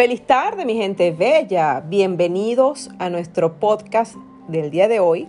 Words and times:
Feliz 0.00 0.26
tarde, 0.26 0.64
mi 0.64 0.76
gente 0.76 1.10
bella. 1.10 1.84
Bienvenidos 1.86 2.88
a 2.98 3.10
nuestro 3.10 3.60
podcast 3.60 4.14
del 4.48 4.70
día 4.70 4.88
de 4.88 4.98
hoy, 4.98 5.28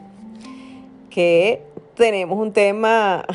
que 1.10 1.62
tenemos 1.94 2.40
un 2.40 2.54
tema 2.54 3.26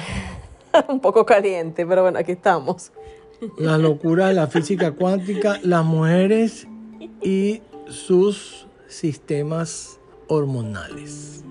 un 0.89 0.99
poco 0.99 1.27
caliente, 1.27 1.85
pero 1.85 2.01
bueno, 2.01 2.19
aquí 2.19 2.33
estamos. 2.33 2.91
La 3.59 3.77
locura 3.77 4.29
de 4.29 4.33
la 4.33 4.47
física 4.47 4.93
cuántica, 4.93 5.61
las 5.63 5.85
mujeres 5.85 6.67
y 7.21 7.61
sus 7.87 8.67
sistemas 8.87 10.01
hormonales. 10.29 11.45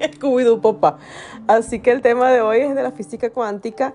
Scooby-Doo, 0.00 0.60
papá. 0.60 0.98
Así 1.46 1.78
que 1.78 1.92
el 1.92 2.02
tema 2.02 2.32
de 2.32 2.40
hoy 2.40 2.58
es 2.58 2.74
de 2.74 2.82
la 2.82 2.90
física 2.90 3.30
cuántica, 3.30 3.94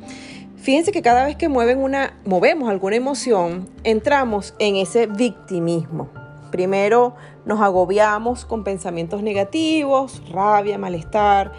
Fíjense 0.56 0.92
que 0.92 1.02
cada 1.02 1.24
vez 1.26 1.36
que 1.36 1.48
mueven 1.48 1.78
una, 1.78 2.16
movemos 2.24 2.68
alguna 2.68 2.96
emoción, 2.96 3.68
entramos 3.84 4.54
en 4.58 4.76
ese 4.76 5.06
victimismo. 5.06 6.08
Primero 6.50 7.14
nos 7.46 7.60
agobiamos 7.60 8.44
con 8.44 8.64
pensamientos 8.64 9.22
negativos, 9.22 10.20
rabia, 10.30 10.76
malestar, 10.76 11.52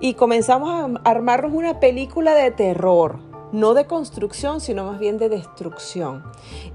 y 0.00 0.14
comenzamos 0.14 0.70
a 0.70 1.10
armarnos 1.10 1.52
una 1.52 1.80
película 1.80 2.34
de 2.34 2.50
terror 2.50 3.18
no 3.54 3.72
de 3.74 3.86
construcción, 3.86 4.60
sino 4.60 4.84
más 4.84 4.98
bien 4.98 5.16
de 5.16 5.28
destrucción. 5.28 6.24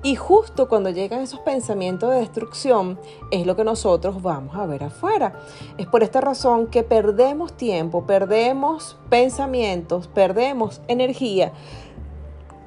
Y 0.02 0.15
justo 0.15 0.69
cuando 0.69 0.89
llegan 0.89 1.19
esos 1.19 1.41
pensamientos 1.41 2.09
de 2.09 2.19
destrucción, 2.19 2.97
es 3.31 3.45
lo 3.45 3.57
que 3.57 3.65
nosotros 3.65 4.21
vamos 4.21 4.55
a 4.55 4.65
ver 4.65 4.85
afuera. 4.85 5.33
Es 5.77 5.87
por 5.87 6.03
esta 6.03 6.21
razón 6.21 6.67
que 6.67 6.83
perdemos 6.83 7.52
tiempo, 7.52 8.05
perdemos 8.05 8.98
pensamientos, 9.09 10.08
perdemos 10.08 10.81
energía 10.87 11.52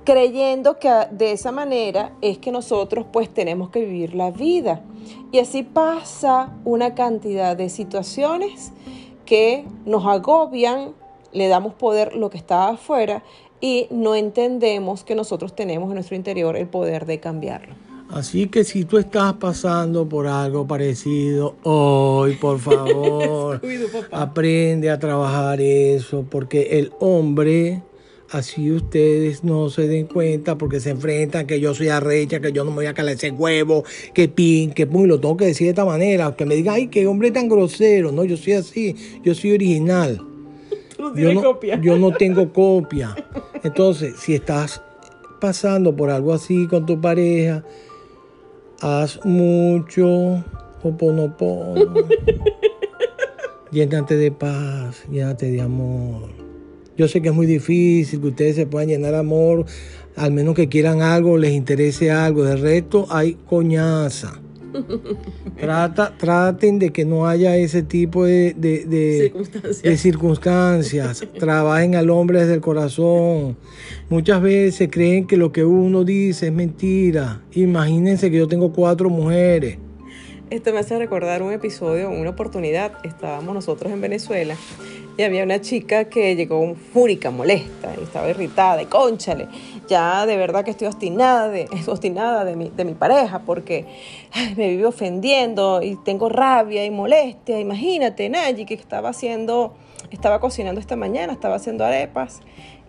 creyendo 0.04 0.78
que 0.78 0.90
de 1.10 1.32
esa 1.32 1.52
manera 1.52 2.12
es 2.20 2.38
que 2.38 2.50
nosotros 2.50 3.06
pues 3.12 3.28
tenemos 3.32 3.70
que 3.70 3.84
vivir 3.84 4.14
la 4.14 4.30
vida. 4.30 4.82
Y 5.30 5.38
así 5.38 5.62
pasa 5.62 6.52
una 6.64 6.94
cantidad 6.94 7.56
de 7.56 7.68
situaciones 7.68 8.72
que 9.24 9.64
nos 9.86 10.04
agobian, 10.06 10.92
le 11.32 11.48
damos 11.48 11.74
poder 11.74 12.14
lo 12.14 12.30
que 12.30 12.38
está 12.38 12.68
afuera 12.68 13.22
y 13.60 13.86
no 13.90 14.14
entendemos 14.14 15.04
que 15.04 15.14
nosotros 15.14 15.54
tenemos 15.54 15.88
en 15.88 15.94
nuestro 15.94 16.16
interior 16.16 16.56
el 16.56 16.66
poder 16.66 17.06
de 17.06 17.20
cambiarlo. 17.20 17.74
Así 18.10 18.48
que 18.48 18.62
si 18.64 18.84
tú 18.84 18.98
estás 18.98 19.32
pasando 19.34 20.06
por 20.06 20.26
algo 20.26 20.66
parecido 20.66 21.54
hoy, 21.62 22.34
por 22.34 22.58
favor, 22.58 23.62
aprende 24.12 24.90
a 24.90 24.98
trabajar 24.98 25.62
eso, 25.62 26.26
porque 26.28 26.78
el 26.78 26.92
hombre, 27.00 27.82
así 28.32 28.70
ustedes 28.72 29.44
no 29.44 29.69
se 29.69 29.87
den 29.87 30.06
cuenta, 30.06 30.56
porque 30.56 30.81
se 30.81 30.91
enfrentan 30.91 31.47
que 31.47 31.60
yo 31.60 31.75
soy 31.75 31.88
arrecha, 31.88 32.41
que 32.41 32.53
yo 32.53 32.65
no 32.65 32.70
me 32.70 32.76
voy 32.76 32.87
a 32.87 32.94
calar 32.94 33.15
ese 33.15 33.31
huevo, 33.31 33.84
que 34.15 34.28
pin, 34.28 34.72
que 34.72 34.87
pum, 34.87 35.04
lo 35.04 35.20
tengo 35.20 35.37
que 35.37 35.44
decir 35.47 35.66
de 35.66 35.70
esta 35.70 35.84
manera, 35.84 36.34
que 36.34 36.47
me 36.47 36.54
digan, 36.54 36.75
ay, 36.75 36.88
qué 36.88 37.06
hombre 37.06 37.31
tan 37.31 37.48
grosero, 37.48 38.10
no, 38.10 38.25
yo 38.25 38.37
soy 38.37 38.54
así, 38.54 38.97
yo 39.22 39.34
soy 39.34 39.53
original. 39.53 40.20
yo, 41.16 41.34
no, 41.34 41.60
yo 41.82 41.98
no 41.98 42.12
tengo 42.12 42.53
copia. 42.53 43.15
Entonces, 43.62 44.15
si 44.19 44.34
estás 44.34 44.82
pasando 45.41 45.94
por 45.94 46.10
algo 46.10 46.32
así 46.32 46.66
con 46.69 46.87
tu 46.87 47.00
pareja, 47.00 47.64
haz 48.81 49.25
mucho 49.25 50.43
hoponopono. 50.82 51.94
llénate 53.70 54.16
de 54.16 54.32
paz, 54.32 55.04
llénate 55.10 55.50
de 55.50 55.60
amor. 55.60 56.51
Yo 56.97 57.08
sé 57.08 57.22
que 57.22 57.28
es 57.28 57.34
muy 57.34 57.47
difícil 57.47 58.20
que 58.20 58.28
ustedes 58.28 58.56
se 58.56 58.66
puedan 58.66 58.88
llenar 58.88 59.12
de 59.12 59.19
amor, 59.19 59.64
al 60.16 60.32
menos 60.32 60.54
que 60.54 60.69
quieran 60.69 61.00
algo, 61.00 61.38
les 61.38 61.53
interese 61.53 62.10
algo. 62.10 62.44
De 62.44 62.56
resto, 62.56 63.06
hay 63.10 63.34
coñaza. 63.47 64.41
Trata, 65.60 66.16
traten 66.16 66.78
de 66.78 66.91
que 66.91 67.04
no 67.04 67.26
haya 67.26 67.56
ese 67.56 67.82
tipo 67.82 68.25
de, 68.25 69.32
circunstancias. 69.97 71.26
Trabajen 71.38 71.94
al 71.94 72.10
hombre 72.10 72.41
desde 72.41 72.54
el 72.54 72.60
corazón. 72.60 73.56
Muchas 74.08 74.42
veces 74.42 74.88
creen 74.91 75.26
que 75.26 75.36
lo 75.36 75.52
que 75.52 75.64
uno 75.64 76.04
dice 76.04 76.47
es 76.47 76.52
mentira. 76.52 77.42
Imagínense 77.52 78.31
que 78.31 78.38
yo 78.38 78.48
tengo 78.48 78.72
cuatro 78.72 79.10
mujeres. 79.10 79.78
Esto 80.50 80.72
me 80.72 80.81
hace 80.81 80.98
recordar 80.98 81.42
un 81.42 81.52
episodio, 81.52 82.10
una 82.10 82.31
oportunidad. 82.31 82.92
Estábamos 83.04 83.54
nosotros 83.54 83.92
en 83.92 84.00
Venezuela 84.00 84.56
y 85.17 85.23
había 85.23 85.45
una 85.45 85.61
chica 85.61 86.05
que 86.05 86.34
llegó 86.37 86.75
fúrica, 86.93 87.31
molesta, 87.31 87.95
y 87.99 88.03
estaba 88.03 88.28
irritada, 88.28 88.83
y 88.83 88.87
conchale, 88.87 89.49
ya 89.89 90.25
de 90.27 90.37
verdad 90.37 90.65
que 90.65 90.71
estoy 90.71 90.89
obstinada 90.89 91.49
de, 91.49 91.69
obstinada 91.87 92.45
de, 92.45 92.56
mi, 92.56 92.71
de 92.71 92.84
mi 92.84 92.95
pareja 92.95 93.41
porque 93.41 93.87
me 94.56 94.71
vive 94.71 94.87
ofendiendo 94.87 95.83
y 95.83 95.97
tengo 95.97 96.28
rabia 96.28 96.84
y 96.84 96.91
molestia. 96.91 97.59
Imagínate, 97.61 98.28
Nayi, 98.28 98.65
que 98.65 98.75
estaba 98.75 99.11
haciendo, 99.11 99.75
estaba 100.11 100.41
cocinando 100.41 100.81
esta 100.81 100.97
mañana, 100.97 101.33
estaba 101.33 101.56
haciendo 101.56 101.84
arepas 101.84 102.41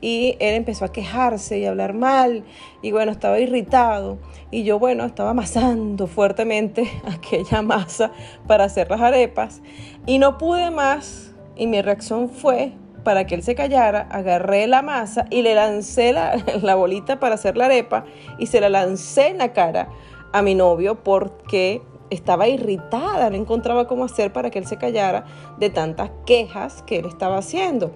y 0.03 0.35
él 0.39 0.55
empezó 0.55 0.83
a 0.83 0.91
quejarse 0.91 1.59
y 1.59 1.65
a 1.65 1.69
hablar 1.69 1.93
mal 1.93 2.43
y 2.81 2.91
bueno, 2.91 3.11
estaba 3.11 3.39
irritado 3.39 4.17
y 4.51 4.63
yo 4.63 4.77
bueno, 4.77 5.05
estaba 5.05 5.29
amasando 5.29 6.07
fuertemente 6.07 6.89
aquella 7.05 7.61
masa 7.61 8.11
para 8.45 8.65
hacer 8.65 8.89
las 8.89 8.99
arepas 8.99 9.61
y 10.05 10.19
no 10.19 10.37
pude 10.37 10.71
más 10.71 11.32
y 11.55 11.67
mi 11.67 11.81
reacción 11.81 12.29
fue, 12.29 12.73
para 13.03 13.27
que 13.27 13.35
él 13.35 13.43
se 13.43 13.55
callara, 13.55 14.07
agarré 14.09 14.67
la 14.67 14.81
masa 14.81 15.25
y 15.29 15.41
le 15.41 15.55
lancé 15.55 16.13
la, 16.61 16.75
bolita 16.75 17.19
para 17.19 17.35
hacer 17.35 17.57
la 17.57 17.65
arepa 17.65 18.05
y 18.37 18.47
se 18.47 18.61
la 18.61 18.69
lancé 18.69 19.27
en 19.27 19.37
la 19.37 19.53
cara 19.53 19.89
a 20.31 20.41
mi 20.41 20.55
novio 20.55 21.03
porque 21.03 21.81
estaba 22.09 22.47
irritada, 22.47 23.29
no 23.29 23.35
encontraba 23.35 23.87
cómo 23.87 24.05
hacer 24.05 24.31
para 24.31 24.51
que 24.51 24.59
él 24.59 24.67
se 24.67 24.77
callara 24.77 25.25
de 25.57 25.69
tantas 25.69 26.11
quejas 26.25 26.83
que 26.83 26.97
él 26.97 27.05
estaba 27.05 27.37
haciendo. 27.37 27.91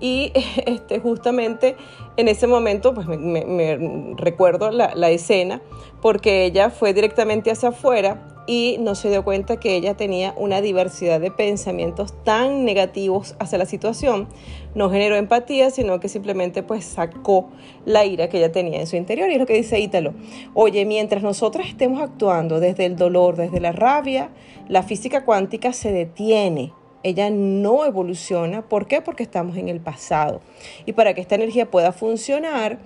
Y 0.00 0.32
este, 0.66 1.00
justamente 1.00 1.76
en 2.16 2.28
ese 2.28 2.46
momento, 2.46 2.94
pues 2.94 3.06
me, 3.06 4.14
recuerdo 4.16 4.70
la, 4.70 4.94
la 4.94 5.10
escena, 5.10 5.62
porque 6.02 6.44
ella 6.44 6.70
fue 6.70 6.92
directamente 6.92 7.50
hacia 7.50 7.70
afuera 7.70 8.33
y 8.46 8.76
no 8.80 8.94
se 8.94 9.08
dio 9.08 9.24
cuenta 9.24 9.58
que 9.58 9.74
ella 9.74 9.94
tenía 9.94 10.34
una 10.36 10.60
diversidad 10.60 11.20
de 11.20 11.30
pensamientos 11.30 12.12
tan 12.24 12.64
negativos 12.64 13.36
hacia 13.38 13.58
la 13.58 13.66
situación. 13.66 14.28
No 14.74 14.90
generó 14.90 15.16
empatía, 15.16 15.70
sino 15.70 16.00
que 16.00 16.08
simplemente 16.08 16.62
pues 16.62 16.84
sacó 16.84 17.48
la 17.86 18.04
ira 18.04 18.28
que 18.28 18.38
ella 18.38 18.52
tenía 18.52 18.80
en 18.80 18.86
su 18.86 18.96
interior. 18.96 19.30
Y 19.30 19.34
es 19.34 19.38
lo 19.38 19.46
que 19.46 19.54
dice 19.54 19.80
Ítalo. 19.80 20.12
Oye, 20.52 20.84
mientras 20.84 21.22
nosotros 21.22 21.66
estemos 21.66 22.02
actuando 22.02 22.60
desde 22.60 22.84
el 22.84 22.96
dolor, 22.96 23.36
desde 23.36 23.60
la 23.60 23.72
rabia, 23.72 24.30
la 24.68 24.82
física 24.82 25.24
cuántica 25.24 25.72
se 25.72 25.92
detiene. 25.92 26.72
Ella 27.02 27.28
no 27.30 27.84
evoluciona. 27.84 28.62
¿Por 28.62 28.86
qué? 28.86 29.02
Porque 29.02 29.22
estamos 29.22 29.56
en 29.58 29.68
el 29.68 29.80
pasado. 29.80 30.40
Y 30.86 30.92
para 30.92 31.14
que 31.14 31.20
esta 31.20 31.34
energía 31.34 31.70
pueda 31.70 31.92
funcionar, 31.92 32.78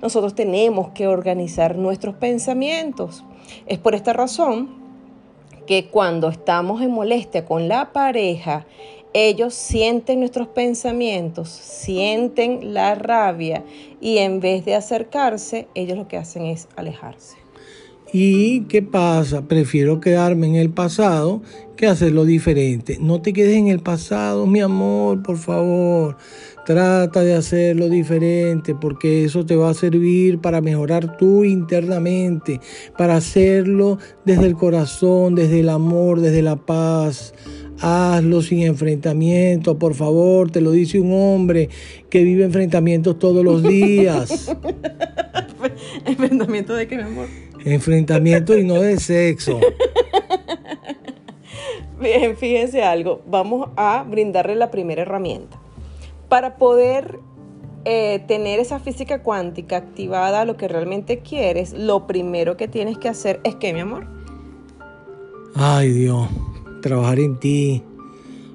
nosotros 0.00 0.34
tenemos 0.34 0.90
que 0.90 1.08
organizar 1.08 1.76
nuestros 1.76 2.14
pensamientos. 2.14 3.24
Es 3.66 3.78
por 3.78 3.94
esta 3.94 4.12
razón 4.12 4.83
que 5.66 5.86
cuando 5.86 6.28
estamos 6.28 6.82
en 6.82 6.90
molestia 6.90 7.44
con 7.44 7.68
la 7.68 7.92
pareja, 7.92 8.66
ellos 9.12 9.54
sienten 9.54 10.20
nuestros 10.20 10.48
pensamientos, 10.48 11.48
sienten 11.48 12.74
la 12.74 12.96
rabia 12.96 13.62
y 14.00 14.18
en 14.18 14.40
vez 14.40 14.64
de 14.64 14.74
acercarse, 14.74 15.68
ellos 15.74 15.96
lo 15.96 16.08
que 16.08 16.16
hacen 16.16 16.46
es 16.46 16.68
alejarse. 16.76 17.36
¿Y 18.12 18.62
qué 18.62 18.82
pasa? 18.82 19.42
Prefiero 19.48 20.00
quedarme 20.00 20.46
en 20.46 20.54
el 20.56 20.70
pasado 20.70 21.42
que 21.76 21.86
hacerlo 21.86 22.24
diferente. 22.24 22.98
No 23.00 23.20
te 23.20 23.32
quedes 23.32 23.56
en 23.56 23.68
el 23.68 23.80
pasado, 23.80 24.46
mi 24.46 24.60
amor, 24.60 25.22
por 25.22 25.36
favor. 25.36 26.16
Trata 26.64 27.22
de 27.22 27.34
hacerlo 27.34 27.90
diferente 27.90 28.74
porque 28.74 29.24
eso 29.24 29.44
te 29.44 29.54
va 29.54 29.68
a 29.68 29.74
servir 29.74 30.38
para 30.40 30.62
mejorar 30.62 31.18
tú 31.18 31.44
internamente, 31.44 32.58
para 32.96 33.16
hacerlo 33.16 33.98
desde 34.24 34.46
el 34.46 34.54
corazón, 34.54 35.34
desde 35.34 35.60
el 35.60 35.68
amor, 35.68 36.20
desde 36.20 36.40
la 36.40 36.56
paz. 36.56 37.34
Hazlo 37.80 38.40
sin 38.40 38.62
enfrentamiento, 38.62 39.78
por 39.78 39.94
favor, 39.94 40.50
te 40.50 40.62
lo 40.62 40.70
dice 40.70 40.98
un 41.00 41.12
hombre 41.12 41.68
que 42.08 42.22
vive 42.22 42.44
enfrentamientos 42.44 43.18
todos 43.18 43.44
los 43.44 43.62
días. 43.62 44.50
¿Enfrentamiento 46.06 46.74
de 46.74 46.86
qué, 46.86 46.96
mi 46.96 47.02
amor? 47.02 47.26
Enfrentamiento 47.64 48.56
y 48.56 48.64
no 48.64 48.80
de 48.80 48.98
sexo. 48.98 49.60
Bien, 52.00 52.36
fíjense 52.36 52.82
algo, 52.82 53.22
vamos 53.26 53.68
a 53.76 54.04
brindarle 54.08 54.54
la 54.54 54.70
primera 54.70 55.02
herramienta. 55.02 55.63
Para 56.28 56.56
poder 56.56 57.20
eh, 57.84 58.24
tener 58.26 58.60
esa 58.60 58.80
física 58.80 59.22
cuántica 59.22 59.76
activada 59.76 60.44
lo 60.44 60.56
que 60.56 60.68
realmente 60.68 61.18
quieres, 61.18 61.74
lo 61.74 62.06
primero 62.06 62.56
que 62.56 62.66
tienes 62.66 62.96
que 62.96 63.08
hacer 63.08 63.40
es 63.44 63.54
que, 63.56 63.72
mi 63.74 63.80
amor. 63.80 64.06
Ay 65.54 65.90
Dios, 65.90 66.28
trabajar 66.80 67.20
en 67.20 67.38
ti, 67.38 67.82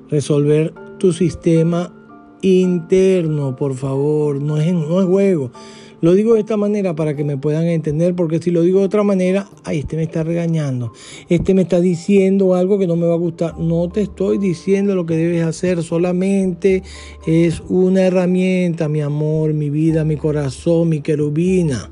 resolver 0.10 0.74
tu 0.98 1.14
sistema 1.14 1.94
interno, 2.42 3.56
por 3.56 3.76
favor, 3.76 4.42
no 4.42 4.58
es, 4.58 4.74
no 4.74 5.00
es 5.00 5.06
juego. 5.06 5.52
Lo 6.02 6.14
digo 6.14 6.36
de 6.36 6.40
esta 6.40 6.56
manera 6.56 6.96
para 6.96 7.16
que 7.16 7.24
me 7.24 7.38
puedan 7.38 7.68
entender, 7.68 8.16
porque 8.16 8.40
si 8.40 8.52
lo 8.52 8.62
digo 8.62 8.80
de 8.80 8.86
otra 8.86 9.04
manera, 9.04 9.50
ay, 9.66 9.80
este 9.80 9.98
me 9.98 10.04
está 10.04 10.24
regañando, 10.24 10.94
este 11.28 11.54
me 11.54 11.64
está 11.64 11.82
diciendo 11.82 12.56
algo 12.56 12.80
que 12.80 12.88
no 12.88 12.96
me 12.96 13.06
va 13.06 13.16
a 13.16 13.18
gustar. 13.18 13.58
No 13.60 13.90
te 13.90 14.02
estoy 14.02 14.38
diciendo 14.38 14.96
lo 14.96 15.06
que 15.06 15.16
debes 15.16 15.44
hacer, 15.44 15.84
solamente 15.84 16.84
es 17.28 17.62
una 17.68 18.04
herramienta, 18.04 18.88
mi 18.88 19.02
amor, 19.02 19.54
mi 19.54 19.70
vida, 19.70 20.06
mi 20.06 20.16
corazón, 20.16 20.90
mi 20.90 21.02
querubina. 21.02 21.92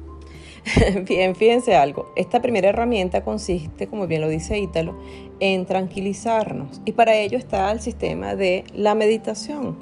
Bien, 1.07 1.35
fíjense 1.35 1.75
algo. 1.75 2.11
Esta 2.15 2.41
primera 2.41 2.69
herramienta 2.69 3.23
consiste, 3.23 3.87
como 3.87 4.07
bien 4.07 4.21
lo 4.21 4.29
dice 4.29 4.59
Ítalo, 4.59 4.97
en 5.39 5.65
tranquilizarnos. 5.65 6.81
Y 6.85 6.93
para 6.93 7.15
ello 7.15 7.37
está 7.37 7.71
el 7.71 7.79
sistema 7.79 8.35
de 8.35 8.63
la 8.73 8.95
meditación. 8.95 9.77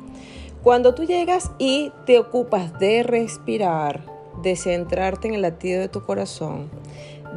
Cuando 0.63 0.95
tú 0.95 1.03
llegas 1.03 1.51
y 1.59 1.91
te 2.05 2.17
ocupas 2.17 2.79
de 2.79 3.03
respirar, 3.03 4.14
de 4.45 4.55
centrarte 4.55 5.27
en 5.27 5.33
el 5.33 5.41
latido 5.41 5.81
de 5.81 5.89
tu 5.89 6.03
corazón, 6.03 6.69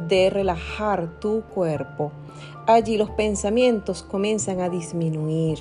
de 0.07 0.29
relajar 0.29 1.19
tu 1.19 1.41
cuerpo, 1.41 2.11
allí 2.67 2.97
los 2.97 3.09
pensamientos 3.09 4.03
comienzan 4.03 4.61
a 4.61 4.69
disminuir. 4.69 5.57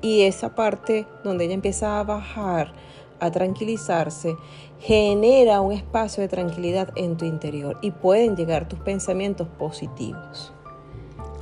Y 0.00 0.22
esa 0.22 0.54
parte 0.54 1.04
donde 1.24 1.46
ella 1.46 1.54
empieza 1.54 1.98
a 1.98 2.04
bajar, 2.04 2.72
a 3.18 3.32
tranquilizarse, 3.32 4.36
genera 4.78 5.60
un 5.60 5.72
espacio 5.72 6.22
de 6.22 6.28
tranquilidad 6.28 6.92
en 6.94 7.16
tu 7.16 7.24
interior 7.24 7.78
y 7.82 7.90
pueden 7.90 8.36
llegar 8.36 8.68
tus 8.68 8.78
pensamientos 8.78 9.48
positivos. 9.58 10.52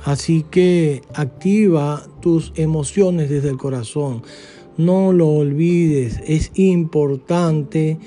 Así 0.05 0.41
que 0.41 1.03
activa 1.13 2.01
tus 2.19 2.51
emociones 2.55 3.29
desde 3.29 3.49
el 3.49 3.57
corazón. 3.57 4.23
No 4.77 5.13
lo 5.13 5.29
olvides, 5.29 6.19
es 6.25 6.51
importante 6.55 7.99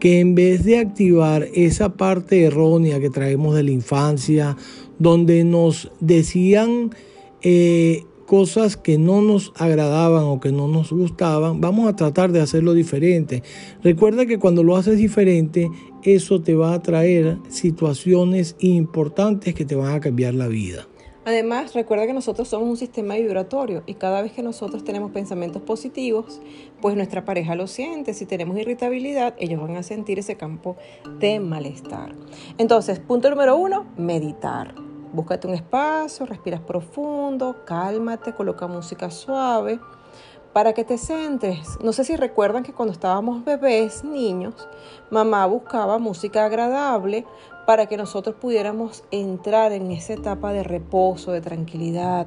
que 0.00 0.18
en 0.18 0.34
vez 0.34 0.64
de 0.64 0.78
activar 0.78 1.46
esa 1.54 1.90
parte 1.90 2.42
errónea 2.44 2.98
que 2.98 3.10
traemos 3.10 3.54
de 3.54 3.62
la 3.62 3.70
infancia, 3.70 4.56
donde 4.98 5.44
nos 5.44 5.92
decían 6.00 6.90
eh, 7.42 8.04
cosas 8.26 8.76
que 8.76 8.96
no 8.96 9.22
nos 9.22 9.52
agradaban 9.56 10.24
o 10.24 10.40
que 10.40 10.52
no 10.52 10.68
nos 10.68 10.92
gustaban, 10.92 11.60
vamos 11.60 11.88
a 11.88 11.96
tratar 11.96 12.32
de 12.32 12.40
hacerlo 12.40 12.74
diferente. 12.74 13.42
Recuerda 13.82 14.24
que 14.24 14.38
cuando 14.38 14.62
lo 14.62 14.76
haces 14.76 14.98
diferente, 14.98 15.70
eso 16.02 16.40
te 16.40 16.54
va 16.54 16.72
a 16.74 16.82
traer 16.82 17.38
situaciones 17.48 18.56
importantes 18.60 19.54
que 19.54 19.64
te 19.64 19.74
van 19.74 19.94
a 19.94 20.00
cambiar 20.00 20.34
la 20.34 20.48
vida. 20.48 20.89
Además, 21.30 21.74
recuerda 21.74 22.08
que 22.08 22.12
nosotros 22.12 22.48
somos 22.48 22.68
un 22.68 22.76
sistema 22.76 23.14
vibratorio 23.14 23.84
y 23.86 23.94
cada 23.94 24.20
vez 24.20 24.32
que 24.32 24.42
nosotros 24.42 24.82
tenemos 24.82 25.12
pensamientos 25.12 25.62
positivos, 25.62 26.40
pues 26.80 26.96
nuestra 26.96 27.24
pareja 27.24 27.54
lo 27.54 27.68
siente. 27.68 28.14
Si 28.14 28.26
tenemos 28.26 28.58
irritabilidad, 28.58 29.34
ellos 29.38 29.60
van 29.60 29.76
a 29.76 29.84
sentir 29.84 30.18
ese 30.18 30.36
campo 30.36 30.76
de 31.20 31.38
malestar. 31.38 32.16
Entonces, 32.58 32.98
punto 32.98 33.30
número 33.30 33.56
uno, 33.56 33.86
meditar. 33.96 34.74
Búscate 35.12 35.46
un 35.46 35.54
espacio, 35.54 36.26
respiras 36.26 36.62
profundo, 36.62 37.64
cálmate, 37.64 38.34
coloca 38.34 38.66
música 38.66 39.08
suave 39.08 39.78
para 40.52 40.72
que 40.72 40.82
te 40.82 40.98
centres. 40.98 41.78
No 41.80 41.92
sé 41.92 42.02
si 42.02 42.16
recuerdan 42.16 42.64
que 42.64 42.72
cuando 42.72 42.92
estábamos 42.92 43.44
bebés, 43.44 44.02
niños, 44.02 44.68
mamá 45.10 45.46
buscaba 45.46 45.98
música 45.98 46.44
agradable 46.44 47.24
para 47.70 47.86
que 47.86 47.96
nosotros 47.96 48.34
pudiéramos 48.34 49.04
entrar 49.12 49.70
en 49.70 49.92
esa 49.92 50.14
etapa 50.14 50.52
de 50.52 50.64
reposo, 50.64 51.30
de 51.30 51.40
tranquilidad, 51.40 52.26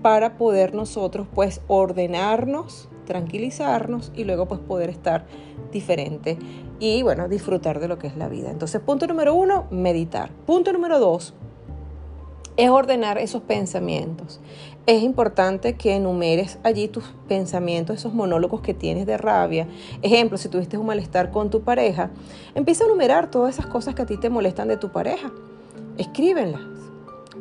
para 0.00 0.38
poder 0.38 0.74
nosotros 0.74 1.26
pues 1.34 1.60
ordenarnos, 1.68 2.88
tranquilizarnos 3.04 4.10
y 4.16 4.24
luego 4.24 4.48
pues 4.48 4.60
poder 4.60 4.88
estar 4.88 5.26
diferente 5.70 6.38
y 6.80 7.02
bueno, 7.02 7.28
disfrutar 7.28 7.80
de 7.80 7.88
lo 7.88 7.98
que 7.98 8.06
es 8.06 8.16
la 8.16 8.28
vida. 8.28 8.50
Entonces, 8.50 8.80
punto 8.80 9.06
número 9.06 9.34
uno, 9.34 9.66
meditar. 9.70 10.30
Punto 10.46 10.72
número 10.72 10.98
dos, 10.98 11.34
es 12.58 12.68
ordenar 12.70 13.18
esos 13.18 13.40
pensamientos. 13.42 14.40
Es 14.84 15.02
importante 15.02 15.76
que 15.76 15.94
enumeres 15.94 16.58
allí 16.64 16.88
tus 16.88 17.04
pensamientos, 17.28 17.96
esos 17.96 18.14
monólogos 18.14 18.62
que 18.62 18.74
tienes 18.74 19.06
de 19.06 19.16
rabia. 19.16 19.68
Ejemplo, 20.02 20.36
si 20.38 20.48
tuviste 20.48 20.76
un 20.76 20.86
malestar 20.86 21.30
con 21.30 21.50
tu 21.50 21.62
pareja, 21.62 22.10
empieza 22.56 22.82
a 22.82 22.88
enumerar 22.88 23.30
todas 23.30 23.54
esas 23.54 23.66
cosas 23.66 23.94
que 23.94 24.02
a 24.02 24.06
ti 24.06 24.16
te 24.16 24.28
molestan 24.28 24.66
de 24.66 24.76
tu 24.76 24.90
pareja. 24.90 25.30
Escríbenlas, 25.98 26.62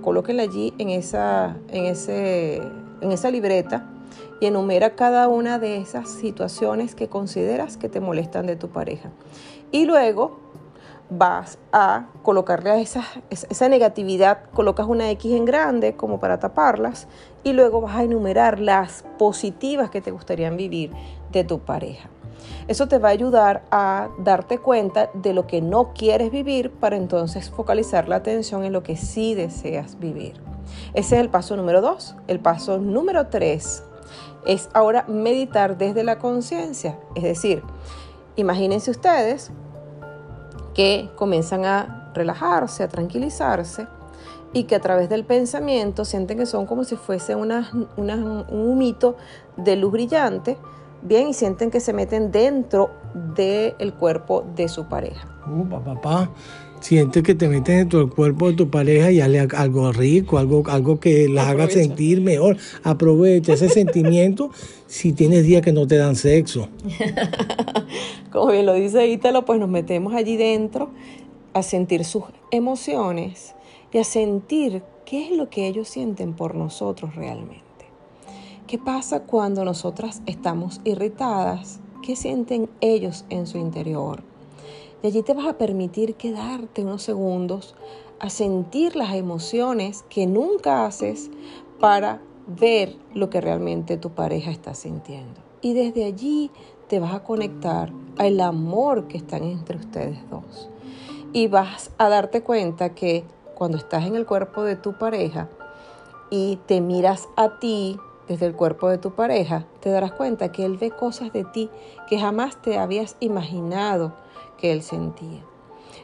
colóquenla 0.04 0.44
allí 0.44 0.74
en 0.78 0.92
esa, 0.92 1.58
en, 1.70 1.86
ese, 1.86 2.58
en 3.02 3.12
esa 3.12 3.32
libreta 3.32 3.90
y 4.40 4.46
enumera 4.46 4.96
cada 4.96 5.30
una 5.30 5.58
de 5.58 5.78
esas 5.78 6.10
situaciones 6.10 6.94
que 6.94 7.08
consideras 7.08 7.78
que 7.78 7.90
te 7.90 8.00
molestan 8.00 8.46
de 8.46 8.56
tu 8.56 8.70
pareja. 8.70 9.10
Y 9.72 9.86
luego 9.86 10.40
vas 11.10 11.58
a 11.72 12.08
colocarle 12.24 12.70
a 12.72 12.80
esa, 12.80 13.04
negatividad, 13.70 14.40
colocas 14.54 14.88
una 14.88 15.10
X 15.12 15.34
en 15.34 15.46
grande 15.46 15.96
como 15.96 16.20
para 16.20 16.40
taparlas 16.40 17.08
y 17.44 17.54
luego 17.54 17.82
vas 17.82 17.96
a 17.96 18.04
enumerar 18.04 18.60
las 18.60 19.04
positivas 19.18 19.90
que 19.90 20.02
te 20.02 20.12
gustarían 20.12 20.58
vivir 20.58 20.92
de 21.32 21.44
tu 21.44 21.60
pareja. 21.60 22.10
Eso 22.68 22.88
te 22.88 22.98
va 22.98 23.10
a 23.10 23.12
ayudar 23.12 23.64
a 23.72 24.10
darte 24.20 24.58
cuenta 24.58 25.10
de 25.14 25.34
lo 25.34 25.48
que 25.48 25.62
no 25.62 25.94
quieres 25.94 26.32
vivir 26.32 26.72
para 26.72 26.98
entonces 26.98 27.50
focalizar 27.50 28.10
la 28.10 28.18
atención 28.18 28.66
en 28.66 28.74
lo 28.74 28.84
que 28.84 28.98
sí 28.98 29.36
deseas 29.36 30.00
vivir. 30.00 30.34
Ese 30.94 31.16
es 31.16 31.22
el 31.22 31.30
paso 31.30 31.56
número 31.56 31.82
dos. 31.82 32.16
El 32.28 32.40
paso 32.40 32.78
número 32.78 33.28
tres 33.28 33.84
es 34.46 34.70
ahora 34.74 35.06
meditar 35.08 35.78
desde 35.78 36.04
la 36.04 36.20
conciencia. 36.20 37.00
Es 37.16 37.24
decir, 37.24 37.64
imagínense 38.36 38.92
ustedes 38.92 39.52
que 40.78 41.10
comienzan 41.16 41.66
a 41.66 42.12
relajarse, 42.14 42.84
a 42.84 42.88
tranquilizarse 42.88 43.88
y 44.54 44.66
que 44.66 44.76
a 44.76 44.80
través 44.80 45.10
del 45.10 45.26
pensamiento 45.26 46.06
sienten 46.06 46.38
que 46.38 46.46
son 46.46 46.68
como 46.68 46.84
si 46.84 46.96
fuese 46.96 47.36
un 47.36 47.52
humito 48.48 49.18
de 49.58 49.76
luz 49.76 49.92
brillante, 49.92 50.56
bien, 51.02 51.30
y 51.30 51.34
sienten 51.34 51.72
que 51.72 51.80
se 51.80 51.94
meten 51.94 52.32
dentro 52.32 52.92
del 53.36 53.94
cuerpo 53.94 54.46
de 54.56 54.68
su 54.68 54.88
pareja. 54.88 55.28
Uh, 55.48 55.68
papá, 55.68 56.30
sientes 56.80 57.24
que 57.24 57.36
te 57.36 57.48
meten 57.48 57.78
dentro 57.78 58.00
del 58.00 58.10
cuerpo 58.10 58.50
de 58.50 58.56
tu 58.56 58.70
pareja 58.70 59.12
y 59.12 59.22
hazle 59.22 59.40
algo 59.40 59.92
rico, 59.92 60.38
algo, 60.38 60.64
algo 60.68 61.00
que 61.00 61.28
la 61.28 61.50
haga 61.50 61.70
sentir 61.70 62.22
mejor. 62.22 62.58
Aprovecha 62.84 63.54
ese 63.54 63.70
sentimiento 63.70 64.52
si 64.86 65.14
tienes 65.14 65.44
días 65.46 65.62
que 65.62 65.74
no 65.74 65.88
te 65.88 65.98
dan 65.98 66.16
sexo. 66.16 66.70
como 68.32 68.52
bien 68.52 68.66
lo 68.66 68.74
dice 68.74 69.08
Ítalo, 69.08 69.46
pues 69.46 69.60
nos 69.60 69.70
metemos 69.70 70.14
allí 70.14 70.38
dentro 70.38 70.90
a 71.54 71.64
sentir 71.64 72.06
sus 72.06 72.24
emociones 72.52 73.56
y 73.92 73.98
a 73.98 74.04
sentir 74.04 74.84
qué 75.06 75.26
es 75.26 75.32
lo 75.32 75.50
que 75.50 75.68
ellos 75.68 75.88
sienten 75.88 76.34
por 76.34 76.56
nosotros 76.56 77.16
realmente. 77.16 77.67
¿Qué 78.68 78.78
pasa 78.78 79.22
cuando 79.22 79.64
nosotras 79.64 80.22
estamos 80.26 80.82
irritadas? 80.84 81.80
¿Qué 82.04 82.18
sienten 82.18 82.70
ellos 82.82 83.24
en 83.30 83.48
su 83.48 83.58
interior? 83.58 84.24
Y 85.02 85.08
allí 85.08 85.22
te 85.22 85.34
vas 85.34 85.48
a 85.48 85.58
permitir 85.58 86.16
quedarte 86.16 86.84
unos 86.84 87.02
segundos 87.02 87.76
a 88.20 88.30
sentir 88.30 88.98
las 88.98 89.14
emociones 89.14 90.04
que 90.10 90.28
nunca 90.28 90.86
haces 90.86 91.32
para 91.80 92.22
ver 92.46 92.98
lo 93.14 93.30
que 93.30 93.40
realmente 93.40 93.96
tu 93.96 94.10
pareja 94.10 94.52
está 94.52 94.74
sintiendo. 94.74 95.40
Y 95.62 95.74
desde 95.74 96.04
allí 96.04 96.52
te 96.90 97.00
vas 97.00 97.14
a 97.14 97.24
conectar 97.24 97.94
al 98.18 98.42
amor 98.42 99.08
que 99.08 99.16
están 99.16 99.44
entre 99.44 99.78
ustedes 99.78 100.30
dos. 100.30 100.70
Y 101.32 101.48
vas 101.48 101.92
a 101.98 102.10
darte 102.10 102.44
cuenta 102.44 102.94
que 102.94 103.24
cuando 103.56 103.78
estás 103.78 104.06
en 104.06 104.18
el 104.18 104.26
cuerpo 104.26 104.64
de 104.64 104.76
tu 104.76 104.98
pareja 104.98 105.48
y 106.30 106.58
te 106.66 106.82
miras 106.82 107.30
a 107.38 107.60
ti 107.60 107.98
desde 108.28 108.46
el 108.46 108.54
cuerpo 108.54 108.90
de 108.90 108.98
tu 108.98 109.12
pareja, 109.12 109.66
te 109.80 109.90
darás 109.90 110.12
cuenta 110.12 110.52
que 110.52 110.66
él 110.66 110.78
ve 110.78 110.92
cosas 110.92 111.32
de 111.34 111.44
ti 111.44 111.70
que 112.10 112.20
jamás 112.20 112.62
te 112.62 112.78
habías 112.78 113.16
imaginado 113.20 114.14
que 114.58 114.72
él 114.72 114.82
sentía. 114.82 115.44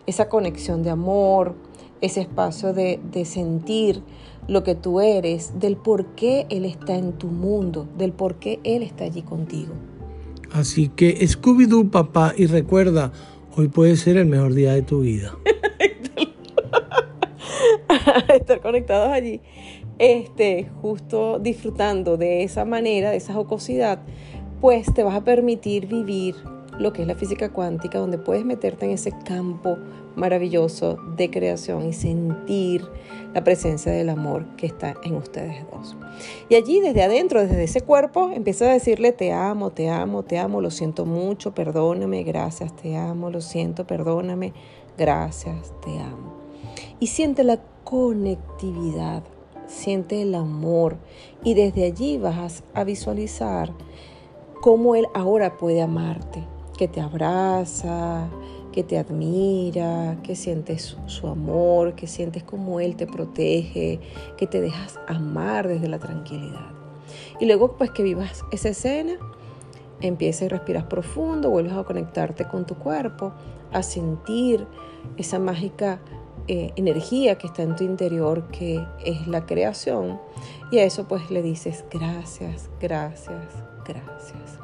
Esa 0.05 0.29
conexión 0.29 0.83
de 0.83 0.89
amor, 0.89 1.55
ese 2.03 2.19
espacio 2.19 2.73
de, 2.73 2.99
sentir 3.23 4.03
lo 4.49 4.65
que 4.65 4.75
tú 4.75 4.99
eres, 4.99 5.57
del 5.57 5.77
por 5.77 6.07
qué 6.15 6.45
Él 6.49 6.65
está 6.65 6.97
en 6.97 7.13
tu 7.13 7.27
mundo, 7.27 7.87
del 7.97 8.11
por 8.11 8.35
qué 8.35 8.59
Él 8.65 8.83
está 8.83 9.05
allí 9.05 9.21
contigo. 9.21 9.73
Así 10.51 10.89
que 10.89 11.25
Scooby-Doo, 11.25 11.89
papá, 11.89 12.33
y 12.35 12.47
recuerda, 12.47 13.13
hoy 13.55 13.69
puede 13.69 13.95
ser 13.95 14.17
el 14.17 14.25
mejor 14.25 14.53
día 14.53 14.73
de 14.73 14.81
tu 14.81 14.99
vida. 14.99 15.33
Estar 18.35 18.59
conectados 18.59 19.09
allí, 19.13 19.39
este, 19.99 20.69
justo 20.81 21.39
disfrutando 21.39 22.17
de 22.17 22.43
esa 22.43 22.65
manera, 22.65 23.11
de 23.11 23.17
esa 23.17 23.33
jocosidad, 23.33 23.99
pues 24.61 24.93
te 24.93 25.03
vas 25.03 25.15
a 25.15 25.23
permitir 25.23 25.87
vivir 25.87 26.35
lo 26.79 26.93
que 26.93 27.03
es 27.03 27.07
la 27.07 27.15
física 27.15 27.49
cuántica, 27.49 27.99
donde 27.99 28.17
puedes 28.17 28.45
meterte 28.45 28.85
en 28.85 28.91
ese 28.91 29.11
campo 29.25 29.77
maravilloso 30.15 30.97
de 31.15 31.29
creación 31.29 31.87
y 31.87 31.93
sentir 31.93 32.87
la 33.33 33.43
presencia 33.43 33.91
del 33.91 34.09
amor 34.09 34.45
que 34.57 34.67
está 34.67 34.95
en 35.03 35.15
ustedes 35.15 35.65
dos. 35.71 35.95
Y 36.49 36.55
allí 36.55 36.79
desde 36.79 37.03
adentro, 37.03 37.41
desde 37.41 37.63
ese 37.63 37.81
cuerpo, 37.81 38.31
empieza 38.33 38.65
a 38.65 38.73
decirle 38.73 39.11
te 39.11 39.31
amo, 39.31 39.71
te 39.71 39.89
amo, 39.89 40.23
te 40.23 40.37
amo, 40.37 40.61
lo 40.61 40.71
siento 40.71 41.05
mucho, 41.05 41.53
perdóname, 41.53 42.23
gracias, 42.23 42.75
te 42.75 42.95
amo, 42.95 43.29
lo 43.29 43.41
siento, 43.41 43.87
perdóname, 43.87 44.53
gracias, 44.97 45.73
te 45.83 45.97
amo. 45.99 46.33
Y 46.99 47.07
siente 47.07 47.43
la 47.43 47.59
conectividad, 47.83 49.23
siente 49.73 50.21
el 50.21 50.35
amor 50.35 50.97
y 51.43 51.55
desde 51.55 51.85
allí 51.85 52.17
vas 52.17 52.63
a 52.73 52.83
visualizar 52.83 53.73
cómo 54.61 54.95
Él 54.95 55.07
ahora 55.13 55.57
puede 55.57 55.81
amarte 55.81 56.43
que 56.77 56.87
te 56.87 57.01
abraza, 57.01 58.27
que 58.71 58.83
te 58.83 58.97
admira, 58.97 60.17
que 60.23 60.35
sientes 60.35 60.97
su, 61.05 61.27
amor, 61.27 61.95
que 61.95 62.07
sientes 62.07 62.43
como 62.43 62.79
Él 62.79 62.95
te 62.95 63.05
protege, 63.05 63.99
que 64.37 64.47
te 64.47 64.61
dejas 64.61 64.99
amar 65.07 65.67
desde 65.67 65.87
la 65.87 65.99
tranquilidad. 65.99 66.71
Y 67.39 67.45
luego 67.45 67.77
pues 67.77 67.91
que 67.91 68.03
vivas 68.03 68.43
esa 68.51 68.69
escena, 68.69 69.13
empiezas 70.01 70.43
y 70.43 70.47
respiras 70.47 70.85
profundo, 70.85 71.49
vuelves 71.49 71.73
a 71.73 71.83
conectarte 71.83 72.45
con 72.47 72.65
tu 72.65 72.75
cuerpo, 72.75 73.33
a 73.71 73.83
sentir 73.83 74.65
esa 75.17 75.39
mágica 75.39 75.99
eh, 76.47 76.71
energía 76.75 77.37
que 77.37 77.47
está 77.47 77.63
en 77.63 77.75
tu 77.75 77.83
interior, 77.83 78.47
que 78.51 78.85
es 79.05 79.27
la 79.27 79.45
creación. 79.45 80.19
Y 80.71 80.79
a 80.79 80.83
eso 80.83 81.07
pues 81.07 81.31
le 81.31 81.41
dices 81.41 81.85
gracias, 81.91 82.69
gracias, 82.79 83.63
gracias. 83.85 84.59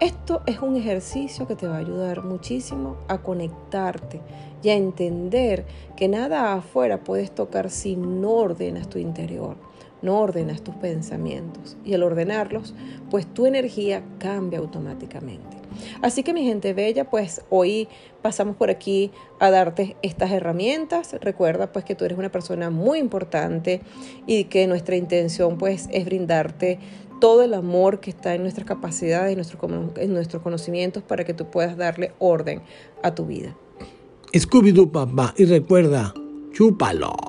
Esto 0.00 0.42
es 0.46 0.60
un 0.60 0.76
ejercicio 0.76 1.48
que 1.48 1.56
te 1.56 1.66
va 1.66 1.74
a 1.74 1.80
ayudar 1.80 2.22
muchísimo 2.22 2.98
a 3.08 3.18
conectarte 3.18 4.20
y 4.62 4.68
a 4.68 4.74
entender 4.74 5.66
que 5.96 6.06
nada 6.06 6.54
afuera 6.54 7.02
puedes 7.02 7.32
tocar 7.32 7.68
si 7.68 7.96
no 7.96 8.30
ordenas 8.30 8.88
tu 8.88 9.00
interior, 9.00 9.56
no 10.00 10.20
ordenas 10.20 10.62
tus 10.62 10.76
pensamientos. 10.76 11.76
Y 11.84 11.94
al 11.94 12.04
ordenarlos, 12.04 12.74
pues 13.10 13.26
tu 13.26 13.46
energía 13.46 14.04
cambia 14.20 14.60
automáticamente. 14.60 15.57
Así 16.02 16.22
que 16.22 16.32
mi 16.32 16.44
gente 16.44 16.74
bella, 16.74 17.08
pues 17.08 17.42
hoy 17.50 17.88
pasamos 18.22 18.56
por 18.56 18.70
aquí 18.70 19.10
a 19.38 19.50
darte 19.50 19.96
estas 20.02 20.30
herramientas. 20.30 21.16
Recuerda 21.20 21.72
pues 21.72 21.84
que 21.84 21.94
tú 21.94 22.04
eres 22.04 22.18
una 22.18 22.30
persona 22.30 22.70
muy 22.70 22.98
importante 22.98 23.80
y 24.26 24.44
que 24.44 24.66
nuestra 24.66 24.96
intención 24.96 25.58
pues 25.58 25.88
es 25.92 26.04
brindarte 26.04 26.78
todo 27.20 27.42
el 27.42 27.54
amor 27.54 28.00
que 28.00 28.10
está 28.10 28.34
en 28.34 28.42
nuestras 28.42 28.66
capacidades, 28.66 29.32
en, 29.32 30.12
nuestros 30.12 30.42
conocimientos 30.42 31.02
para 31.02 31.24
que 31.24 31.34
tú 31.34 31.50
puedas 31.50 31.76
darle 31.76 32.12
orden 32.18 32.62
a 33.02 33.14
tu 33.14 33.26
vida. 33.26 33.56
Scooby-Doo, 34.32 34.90
papá, 34.90 35.34
y 35.36 35.44
recuerda, 35.46 36.14
chúpalo. 36.52 37.27